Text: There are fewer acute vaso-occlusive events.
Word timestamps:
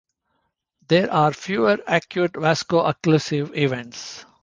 There 0.87 1.13
are 1.13 1.31
fewer 1.31 1.77
acute 1.85 2.31
vaso-occlusive 2.35 3.55
events. 3.55 4.25